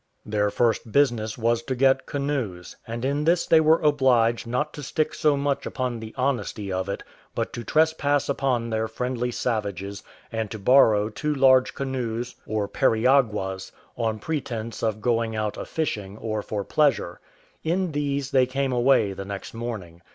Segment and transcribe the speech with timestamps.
[0.25, 4.81] Their first business was to get canoes; and in this they were obliged not to
[4.81, 7.03] stick so much upon the honesty of it,
[7.35, 10.01] but to trespass upon their friendly savages,
[10.31, 16.17] and to borrow two large canoes, or periaguas, on pretence of going out a fishing,
[16.17, 17.19] or for pleasure.
[17.63, 20.01] In these they came away the next morning.